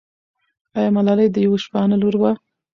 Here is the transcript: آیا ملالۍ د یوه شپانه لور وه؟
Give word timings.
آیا 0.77 0.89
ملالۍ 0.95 1.27
د 1.31 1.37
یوه 1.45 1.57
شپانه 1.65 1.95
لور 2.01 2.15
وه؟ 2.21 2.31